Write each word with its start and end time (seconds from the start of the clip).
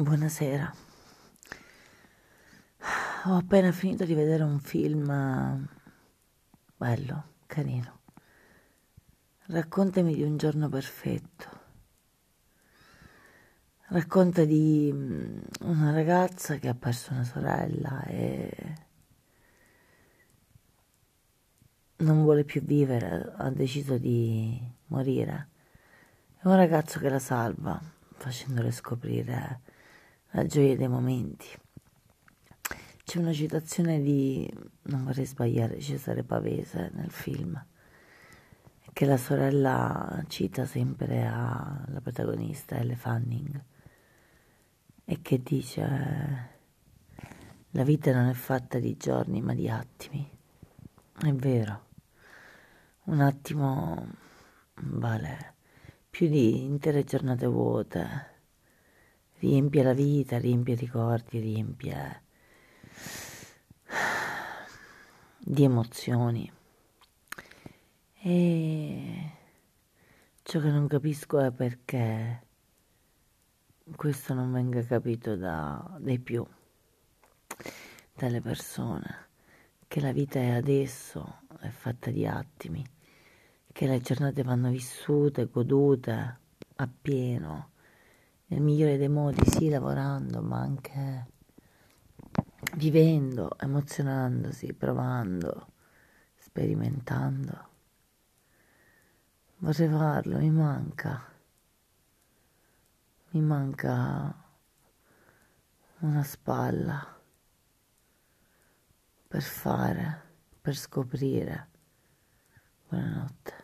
Buonasera. 0.00 0.74
Ho 3.26 3.36
appena 3.36 3.70
finito 3.70 4.06
di 4.06 4.14
vedere 4.14 4.42
un 4.42 4.58
film 4.58 5.68
bello, 6.74 7.24
carino. 7.44 8.00
Raccontami 9.48 10.14
di 10.14 10.22
un 10.22 10.38
giorno 10.38 10.70
perfetto. 10.70 11.48
Racconta 13.88 14.46
di 14.46 14.90
mm, 14.90 15.38
una 15.64 15.92
ragazza 15.92 16.54
che 16.56 16.68
ha 16.68 16.74
perso 16.74 17.12
una 17.12 17.24
sorella 17.24 18.02
e 18.04 18.74
non 21.96 22.22
vuole 22.22 22.44
più 22.44 22.62
vivere, 22.62 23.34
ha 23.36 23.50
deciso 23.50 23.98
di 23.98 24.58
morire. 24.86 25.48
È 26.38 26.46
un 26.46 26.56
ragazzo 26.56 26.98
che 26.98 27.10
la 27.10 27.18
salva, 27.18 27.78
facendole 28.14 28.70
scoprire 28.70 29.69
la 30.32 30.46
gioia 30.46 30.76
dei 30.76 30.88
momenti. 30.88 31.48
C'è 33.04 33.18
una 33.18 33.32
citazione 33.32 34.00
di, 34.00 34.48
non 34.82 35.04
vorrei 35.04 35.26
sbagliare, 35.26 35.80
Cesare 35.80 36.22
Pavese 36.22 36.90
nel 36.94 37.10
film, 37.10 37.60
che 38.92 39.04
la 39.04 39.16
sorella 39.16 40.22
cita 40.28 40.64
sempre 40.64 41.26
alla 41.26 42.00
protagonista, 42.00 42.76
Elle 42.76 42.94
Fanning, 42.94 43.64
e 45.04 45.18
che 45.22 45.42
dice, 45.42 46.48
la 47.70 47.82
vita 47.82 48.12
non 48.12 48.28
è 48.28 48.34
fatta 48.34 48.78
di 48.78 48.96
giorni 48.96 49.40
ma 49.42 49.54
di 49.54 49.68
attimi. 49.68 50.38
È 51.20 51.32
vero, 51.32 51.86
un 53.04 53.20
attimo 53.20 54.06
vale 54.82 55.54
più 56.08 56.28
di 56.28 56.64
intere 56.64 57.02
giornate 57.02 57.46
vuote 57.46 58.29
riempie 59.40 59.82
la 59.82 59.94
vita, 59.94 60.38
riempie 60.38 60.74
i 60.74 60.76
ricordi, 60.76 61.40
riempie 61.40 62.22
di 65.38 65.64
emozioni. 65.64 66.52
E 68.22 69.32
ciò 70.42 70.60
che 70.60 70.70
non 70.70 70.86
capisco 70.86 71.40
è 71.40 71.50
perché 71.50 72.46
questo 73.96 74.34
non 74.34 74.52
venga 74.52 74.82
capito 74.84 75.36
da, 75.36 75.96
dai 75.98 76.18
più, 76.18 76.46
dalle 78.14 78.40
persone, 78.42 79.28
che 79.88 80.00
la 80.00 80.12
vita 80.12 80.38
è 80.38 80.50
adesso, 80.50 81.40
è 81.60 81.68
fatta 81.68 82.10
di 82.10 82.26
attimi, 82.26 82.84
che 83.72 83.86
le 83.86 84.00
giornate 84.00 84.42
vanno 84.42 84.68
vissute, 84.68 85.46
godute 85.46 86.38
appieno 86.76 87.70
nel 88.50 88.62
migliore 88.62 88.96
dei 88.96 89.08
modi, 89.08 89.48
sì, 89.48 89.68
lavorando, 89.68 90.42
ma 90.42 90.58
anche 90.58 91.26
vivendo, 92.74 93.56
emozionandosi, 93.58 94.72
provando, 94.72 95.72
sperimentando. 96.36 97.68
Vorrei 99.58 99.88
farlo, 99.88 100.38
mi 100.38 100.50
manca. 100.50 101.28
Mi 103.30 103.40
manca 103.40 104.34
una 106.00 106.22
spalla 106.24 107.20
per 109.28 109.42
fare, 109.42 110.22
per 110.60 110.74
scoprire. 110.74 111.68
Buonanotte. 112.88 113.59